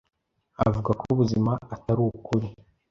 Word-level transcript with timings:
avuga 0.67 0.89
ko 0.99 1.03
abazimu 1.13 1.51
atari 1.75 2.01
ukuri. 2.09 2.47